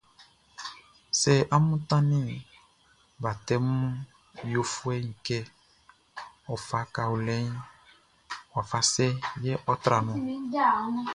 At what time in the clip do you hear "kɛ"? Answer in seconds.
5.25-5.37